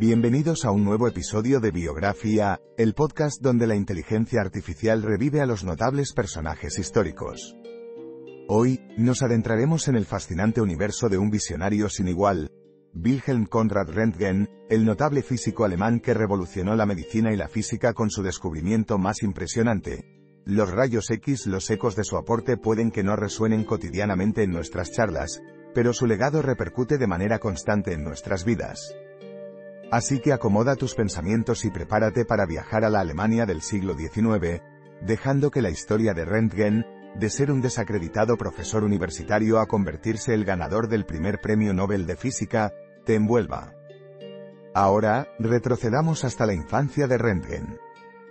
Bienvenidos 0.00 0.64
a 0.64 0.70
un 0.70 0.84
nuevo 0.84 1.08
episodio 1.08 1.58
de 1.58 1.72
Biografía, 1.72 2.60
el 2.76 2.94
podcast 2.94 3.42
donde 3.42 3.66
la 3.66 3.74
inteligencia 3.74 4.40
artificial 4.40 5.02
revive 5.02 5.40
a 5.40 5.46
los 5.46 5.64
notables 5.64 6.12
personajes 6.12 6.78
históricos. 6.78 7.56
Hoy, 8.46 8.80
nos 8.96 9.22
adentraremos 9.22 9.88
en 9.88 9.96
el 9.96 10.06
fascinante 10.06 10.60
universo 10.60 11.08
de 11.08 11.18
un 11.18 11.30
visionario 11.30 11.88
sin 11.88 12.06
igual, 12.06 12.52
Wilhelm 12.94 13.46
Conrad 13.46 13.88
Röntgen, 13.88 14.48
el 14.70 14.84
notable 14.84 15.22
físico 15.22 15.64
alemán 15.64 15.98
que 15.98 16.14
revolucionó 16.14 16.76
la 16.76 16.86
medicina 16.86 17.32
y 17.32 17.36
la 17.36 17.48
física 17.48 17.92
con 17.92 18.08
su 18.08 18.22
descubrimiento 18.22 18.98
más 18.98 19.24
impresionante. 19.24 20.04
Los 20.44 20.70
rayos 20.70 21.10
X, 21.10 21.48
los 21.48 21.68
ecos 21.70 21.96
de 21.96 22.04
su 22.04 22.16
aporte 22.16 22.56
pueden 22.56 22.92
que 22.92 23.02
no 23.02 23.16
resuenen 23.16 23.64
cotidianamente 23.64 24.44
en 24.44 24.52
nuestras 24.52 24.92
charlas, 24.92 25.42
pero 25.74 25.92
su 25.92 26.06
legado 26.06 26.40
repercute 26.40 26.98
de 26.98 27.08
manera 27.08 27.40
constante 27.40 27.94
en 27.94 28.04
nuestras 28.04 28.44
vidas. 28.44 28.94
Así 29.90 30.20
que 30.20 30.34
acomoda 30.34 30.76
tus 30.76 30.94
pensamientos 30.94 31.64
y 31.64 31.70
prepárate 31.70 32.26
para 32.26 32.44
viajar 32.44 32.84
a 32.84 32.90
la 32.90 33.00
Alemania 33.00 33.46
del 33.46 33.62
siglo 33.62 33.94
XIX, 33.96 34.60
dejando 35.00 35.50
que 35.50 35.62
la 35.62 35.70
historia 35.70 36.12
de 36.12 36.26
Röntgen, 36.26 36.84
de 37.18 37.30
ser 37.30 37.50
un 37.50 37.62
desacreditado 37.62 38.36
profesor 38.36 38.84
universitario 38.84 39.58
a 39.58 39.66
convertirse 39.66 40.34
el 40.34 40.44
ganador 40.44 40.88
del 40.88 41.06
primer 41.06 41.40
premio 41.40 41.72
Nobel 41.72 42.06
de 42.06 42.16
Física, 42.16 42.72
te 43.06 43.14
envuelva. 43.14 43.72
Ahora, 44.74 45.28
retrocedamos 45.38 46.24
hasta 46.24 46.44
la 46.44 46.52
infancia 46.52 47.06
de 47.06 47.16
Röntgen. 47.16 47.78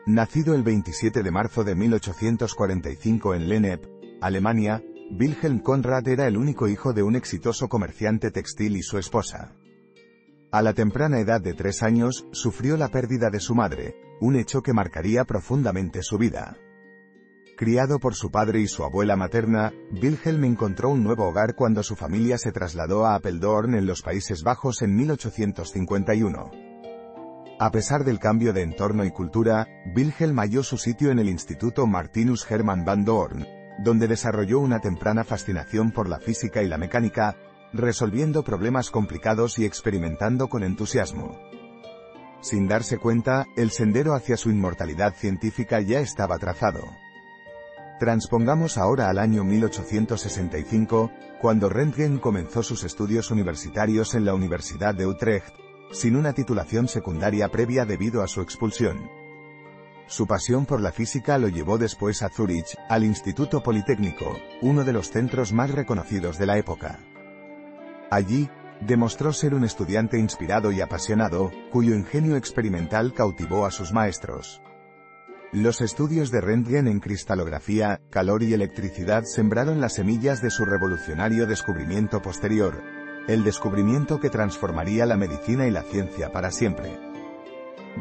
Nacido 0.06 0.54
el 0.54 0.62
27 0.62 1.24
de 1.24 1.32
marzo 1.32 1.64
de 1.64 1.76
1845 1.76 3.34
en 3.34 3.50
Lennep, 3.50 3.86
Alemania, 4.22 4.84
Wilhelm 5.10 5.60
Conrad 5.60 6.08
era 6.08 6.28
el 6.28 6.38
único 6.38 6.68
hijo 6.68 6.94
de 6.94 7.02
un 7.02 7.16
exitoso 7.16 7.68
comerciante 7.68 8.30
textil 8.30 8.78
y 8.78 8.84
su 8.84 9.00
esposa. 9.00 9.56
A 10.58 10.64
la 10.64 10.74
temprana 10.74 11.20
edad 11.20 11.40
de 11.40 11.54
tres 11.54 11.84
años, 11.84 12.26
sufrió 12.32 12.78
la 12.78 12.88
pérdida 12.88 13.30
de 13.30 13.40
su 13.40 13.54
madre, 13.54 13.96
un 14.20 14.36
hecho 14.36 14.64
que 14.64 14.74
marcaría 14.74 15.24
profundamente 15.24 16.02
su 16.02 16.18
vida. 16.18 16.58
Criado 17.56 18.00
por 18.00 18.16
su 18.16 18.32
padre 18.32 18.62
y 18.62 18.68
su 18.68 18.84
abuela 18.84 19.16
materna, 19.16 19.72
Wilhelm 19.92 20.46
encontró 20.46 20.90
un 20.90 21.04
nuevo 21.04 21.28
hogar 21.28 21.54
cuando 21.54 21.84
su 21.84 21.96
familia 21.96 22.40
se 22.40 22.52
trasladó 22.52 23.06
a 23.06 23.14
Apeldoorn 23.14 23.76
en 23.76 23.86
los 23.86 24.02
Países 24.02 24.42
Bajos 24.42 24.82
en 24.82 24.96
1851. 24.96 26.50
A 27.60 27.72
pesar 27.72 28.04
del 28.04 28.18
cambio 28.18 28.52
de 28.52 28.64
entorno 28.64 29.06
y 29.06 29.12
cultura, 29.12 29.68
Wilhelm 29.96 30.40
halló 30.40 30.64
su 30.64 30.80
sitio 30.80 31.12
en 31.12 31.20
el 31.20 31.30
Instituto 31.30 31.86
Martinus 31.86 32.50
Hermann 32.50 32.84
van 32.84 33.06
Doorn, 33.06 33.46
donde 33.84 34.08
desarrolló 34.08 34.60
una 34.60 34.80
temprana 34.80 35.24
fascinación 35.24 35.92
por 35.92 36.10
la 36.10 36.20
física 36.20 36.64
y 36.64 36.68
la 36.68 36.80
mecánica, 36.80 37.36
resolviendo 37.74 38.44
problemas 38.44 38.90
complicados 38.90 39.60
y 39.60 39.66
experimentando 39.66 40.48
con 40.48 40.64
entusiasmo. 40.64 41.40
Sin 42.42 42.68
darse 42.68 42.98
cuenta, 42.98 43.48
el 43.56 43.72
sendero 43.72 44.14
hacia 44.14 44.38
su 44.38 44.50
inmortalidad 44.50 45.14
científica 45.16 45.82
ya 45.82 46.00
estaba 46.00 46.38
trazado. 46.38 46.82
Transpongamos 48.00 48.78
ahora 48.78 49.10
al 49.10 49.18
año 49.18 49.44
1865, 49.44 51.12
cuando 51.42 51.68
Röntgen 51.68 52.20
comenzó 52.20 52.62
sus 52.62 52.84
estudios 52.84 53.32
universitarios 53.32 54.14
en 54.14 54.24
la 54.24 54.36
Universidad 54.36 54.94
de 54.94 55.08
Utrecht, 55.08 55.56
sin 55.92 56.16
una 56.16 56.34
titulación 56.34 56.88
secundaria 56.88 57.50
previa 57.50 57.86
debido 57.86 58.22
a 58.22 58.28
su 58.28 58.42
expulsión. 58.42 59.10
Su 60.06 60.28
pasión 60.28 60.66
por 60.66 60.80
la 60.80 60.92
física 60.92 61.38
lo 61.38 61.50
llevó 61.50 61.78
después 61.78 62.22
a 62.22 62.30
Zúrich, 62.30 62.78
al 62.88 63.04
Instituto 63.04 63.62
Politécnico, 63.64 64.38
uno 64.62 64.86
de 64.86 64.94
los 64.94 65.10
centros 65.10 65.52
más 65.52 65.72
reconocidos 65.72 66.38
de 66.38 66.46
la 66.46 66.58
época. 66.58 67.00
Allí, 68.10 68.50
demostró 68.82 69.34
ser 69.34 69.54
un 69.54 69.64
estudiante 69.64 70.18
inspirado 70.18 70.72
y 70.72 70.82
apasionado, 70.82 71.52
cuyo 71.72 71.94
ingenio 71.96 72.36
experimental 72.36 73.14
cautivó 73.14 73.66
a 73.66 73.72
sus 73.72 73.92
maestros. 73.92 74.62
Los 75.52 75.82
estudios 75.82 76.30
de 76.30 76.42
Röntgen 76.42 76.88
en 76.88 77.00
cristalografía, 77.00 78.02
calor 78.10 78.44
y 78.44 78.54
electricidad 78.54 79.24
sembraron 79.24 79.80
las 79.80 79.94
semillas 79.94 80.42
de 80.42 80.52
su 80.52 80.66
revolucionario 80.66 81.48
descubrimiento 81.48 82.22
posterior, 82.22 82.84
el 83.28 83.44
descubrimiento 83.44 84.20
que 84.20 84.30
transformaría 84.30 85.06
la 85.06 85.18
medicina 85.18 85.66
y 85.66 85.72
la 85.72 85.84
ciencia 85.84 86.32
para 86.32 86.52
siempre. 86.52 87.00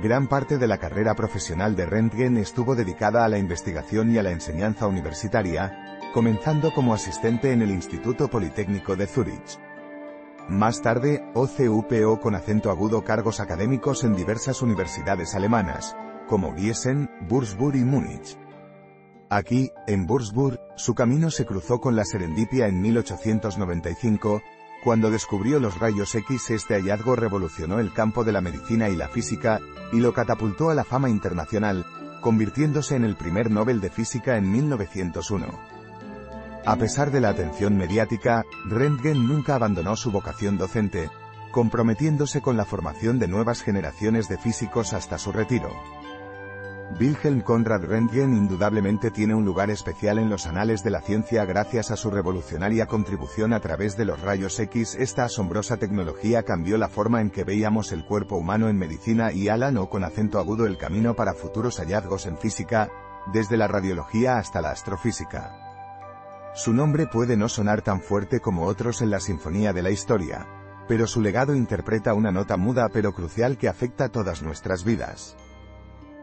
Gran 0.02 0.28
parte 0.28 0.58
de 0.58 0.66
la 0.66 0.78
carrera 0.78 1.14
profesional 1.14 1.74
de 1.74 1.86
Röntgen 1.86 2.36
estuvo 2.36 2.74
dedicada 2.74 3.24
a 3.24 3.28
la 3.28 3.38
investigación 3.38 4.12
y 4.12 4.18
a 4.18 4.22
la 4.22 4.30
enseñanza 4.30 4.86
universitaria, 4.86 6.00
comenzando 6.12 6.72
como 6.72 6.94
asistente 6.94 7.52
en 7.52 7.62
el 7.62 7.70
Instituto 7.70 8.28
Politécnico 8.28 8.94
de 8.94 9.06
Zúrich. 9.06 9.65
Más 10.48 10.80
tarde, 10.80 11.24
OCUPO 11.34 12.20
con 12.20 12.36
acento 12.36 12.70
agudo 12.70 13.02
cargos 13.02 13.40
académicos 13.40 14.04
en 14.04 14.14
diversas 14.14 14.62
universidades 14.62 15.34
alemanas, 15.34 15.96
como 16.28 16.54
Gießen, 16.54 17.10
Würzburg 17.28 17.74
y 17.74 17.84
Múnich. 17.84 18.38
Aquí, 19.28 19.72
en 19.88 20.08
Würzburg, 20.08 20.60
su 20.76 20.94
camino 20.94 21.32
se 21.32 21.46
cruzó 21.46 21.80
con 21.80 21.96
la 21.96 22.04
serendipia 22.04 22.68
en 22.68 22.80
1895, 22.80 24.40
cuando 24.84 25.10
descubrió 25.10 25.58
los 25.58 25.80
rayos 25.80 26.14
X 26.14 26.50
este 26.50 26.74
hallazgo 26.74 27.16
revolucionó 27.16 27.80
el 27.80 27.92
campo 27.92 28.22
de 28.22 28.30
la 28.30 28.40
medicina 28.40 28.88
y 28.88 28.94
la 28.94 29.08
física, 29.08 29.58
y 29.92 29.98
lo 29.98 30.14
catapultó 30.14 30.70
a 30.70 30.76
la 30.76 30.84
fama 30.84 31.10
internacional, 31.10 31.84
convirtiéndose 32.20 32.94
en 32.94 33.04
el 33.04 33.16
primer 33.16 33.50
Nobel 33.50 33.80
de 33.80 33.90
Física 33.90 34.36
en 34.36 34.52
1901. 34.52 35.75
A 36.66 36.74
pesar 36.74 37.12
de 37.12 37.20
la 37.20 37.28
atención 37.28 37.76
mediática, 37.76 38.44
Röntgen 38.64 39.28
nunca 39.28 39.54
abandonó 39.54 39.94
su 39.94 40.10
vocación 40.10 40.58
docente, 40.58 41.08
comprometiéndose 41.52 42.40
con 42.40 42.56
la 42.56 42.64
formación 42.64 43.20
de 43.20 43.28
nuevas 43.28 43.62
generaciones 43.62 44.28
de 44.28 44.36
físicos 44.36 44.92
hasta 44.92 45.16
su 45.16 45.30
retiro. 45.30 45.70
Wilhelm 46.98 47.42
Conrad 47.42 47.84
Röntgen 47.84 48.36
indudablemente 48.36 49.12
tiene 49.12 49.36
un 49.36 49.44
lugar 49.44 49.70
especial 49.70 50.18
en 50.18 50.28
los 50.28 50.48
anales 50.48 50.82
de 50.82 50.90
la 50.90 51.02
ciencia 51.02 51.44
gracias 51.44 51.92
a 51.92 51.96
su 51.96 52.10
revolucionaria 52.10 52.86
contribución 52.86 53.52
a 53.52 53.60
través 53.60 53.96
de 53.96 54.04
los 54.04 54.20
rayos 54.20 54.58
X. 54.58 54.96
Esta 54.96 55.24
asombrosa 55.24 55.76
tecnología 55.76 56.42
cambió 56.42 56.78
la 56.78 56.88
forma 56.88 57.20
en 57.20 57.30
que 57.30 57.44
veíamos 57.44 57.92
el 57.92 58.04
cuerpo 58.04 58.36
humano 58.36 58.68
en 58.68 58.76
medicina 58.76 59.30
y 59.30 59.48
Alan 59.48 59.76
o 59.76 59.88
con 59.88 60.02
acento 60.02 60.40
agudo 60.40 60.66
el 60.66 60.78
camino 60.78 61.14
para 61.14 61.34
futuros 61.34 61.78
hallazgos 61.78 62.26
en 62.26 62.36
física, 62.38 62.90
desde 63.32 63.56
la 63.56 63.68
radiología 63.68 64.38
hasta 64.38 64.60
la 64.60 64.72
astrofísica. 64.72 65.65
Su 66.56 66.72
nombre 66.72 67.06
puede 67.06 67.36
no 67.36 67.50
sonar 67.50 67.82
tan 67.82 68.00
fuerte 68.00 68.40
como 68.40 68.64
otros 68.64 69.02
en 69.02 69.10
la 69.10 69.20
sinfonía 69.20 69.74
de 69.74 69.82
la 69.82 69.90
historia, 69.90 70.46
pero 70.88 71.06
su 71.06 71.20
legado 71.20 71.54
interpreta 71.54 72.14
una 72.14 72.32
nota 72.32 72.56
muda 72.56 72.88
pero 72.90 73.12
crucial 73.12 73.58
que 73.58 73.68
afecta 73.68 74.08
todas 74.08 74.42
nuestras 74.42 74.82
vidas. 74.82 75.36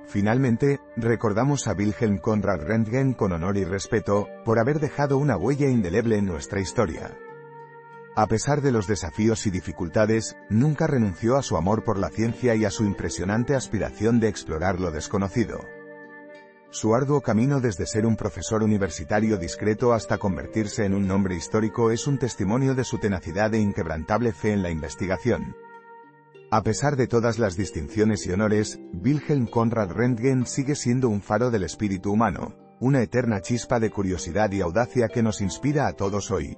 Finalmente, 0.07 0.79
recordamos 0.97 1.67
a 1.67 1.73
Wilhelm 1.73 2.17
Conrad 2.17 2.61
Röntgen 2.61 3.13
con 3.13 3.31
honor 3.31 3.57
y 3.57 3.63
respeto, 3.63 4.27
por 4.43 4.57
haber 4.57 4.79
dejado 4.79 5.19
una 5.19 5.37
huella 5.37 5.69
indeleble 5.69 6.17
en 6.17 6.25
nuestra 6.25 6.59
historia. 6.59 7.15
A 8.15 8.25
pesar 8.25 8.61
de 8.61 8.71
los 8.71 8.87
desafíos 8.87 9.45
y 9.45 9.51
dificultades, 9.51 10.35
nunca 10.49 10.87
renunció 10.87 11.37
a 11.37 11.43
su 11.43 11.57
amor 11.57 11.83
por 11.83 11.99
la 11.99 12.09
ciencia 12.09 12.55
y 12.55 12.65
a 12.65 12.71
su 12.71 12.85
impresionante 12.85 13.53
aspiración 13.53 14.19
de 14.19 14.29
explorar 14.29 14.79
lo 14.79 14.89
desconocido. 14.89 15.59
Su 16.73 16.95
arduo 16.95 17.21
camino 17.21 17.61
desde 17.61 17.85
ser 17.85 18.03
un 18.07 18.15
profesor 18.15 18.63
universitario 18.63 19.37
discreto 19.37 19.93
hasta 19.93 20.17
convertirse 20.17 20.85
en 20.85 20.95
un 20.95 21.07
nombre 21.07 21.35
histórico 21.35 21.91
es 21.91 22.07
un 22.07 22.17
testimonio 22.17 22.73
de 22.73 22.83
su 22.83 22.97
tenacidad 22.97 23.53
e 23.53 23.59
inquebrantable 23.59 24.33
fe 24.33 24.53
en 24.53 24.63
la 24.63 24.71
investigación. 24.71 25.55
A 26.49 26.63
pesar 26.63 26.95
de 26.95 27.05
todas 27.05 27.37
las 27.37 27.55
distinciones 27.55 28.25
y 28.25 28.31
honores, 28.31 28.79
Wilhelm 28.91 29.45
Conrad 29.45 29.91
Röntgen 29.91 30.47
sigue 30.47 30.73
siendo 30.73 31.09
un 31.09 31.21
faro 31.21 31.51
del 31.51 31.61
espíritu 31.61 32.11
humano, 32.11 32.55
una 32.79 33.03
eterna 33.03 33.39
chispa 33.39 33.79
de 33.79 33.91
curiosidad 33.91 34.51
y 34.51 34.61
audacia 34.61 35.09
que 35.09 35.21
nos 35.21 35.41
inspira 35.41 35.85
a 35.85 35.93
todos 35.93 36.31
hoy. 36.31 36.57